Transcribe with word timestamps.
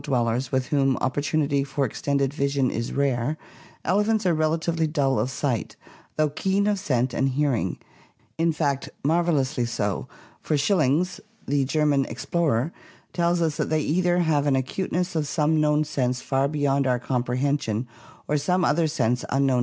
dwellers 0.01 0.51
with 0.51 0.67
whom 0.69 0.95
oppor 0.97 1.21
tunity 1.21 1.65
for 1.65 1.85
extended 1.85 2.33
vision 2.33 2.71
is 2.71 2.91
rare, 2.91 3.37
elephants 3.85 4.25
are 4.25 4.33
rel 4.33 4.57
atively 4.57 4.91
dull 4.91 5.19
of 5.19 5.29
sight, 5.29 5.75
though 6.15 6.29
keen 6.31 6.65
of 6.65 6.79
scent 6.79 7.13
and 7.13 7.29
hearing, 7.29 7.77
in 8.39 8.51
fact, 8.51 8.89
marvelously 9.03 9.63
so, 9.63 10.07
for 10.41 10.55
Schillings, 10.57 11.19
the 11.47 11.65
German 11.65 12.07
ex 12.07 12.25
plorer, 12.25 12.71
tells 13.13 13.43
us 13.43 13.57
that 13.57 13.69
they 13.69 13.81
either 13.81 14.17
have 14.17 14.47
an 14.47 14.55
acuteness 14.55 15.15
of 15.15 15.27
some 15.27 15.61
known 15.61 15.83
sense 15.83 16.19
far 16.19 16.47
be 16.47 16.61
yond 16.61 16.87
our 16.87 16.97
comprehension 16.97 17.87
or 18.27 18.37
some 18.37 18.65
other 18.65 18.87
sense 18.87 19.23
unknown 19.29 19.59
*■,„. 19.59 19.59